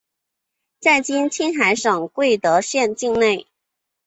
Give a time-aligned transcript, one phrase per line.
[0.79, 3.47] 在今青海省贵德县境内。